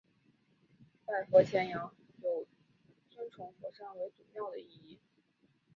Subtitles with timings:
[1.05, 1.93] 拜佛钳羊
[2.23, 2.47] 有
[3.11, 4.97] 尊崇佛山为祖庙的意义。